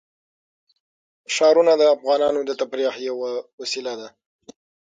[1.33, 4.07] ښارونه د افغانانو د تفریح یوه وسیله ده.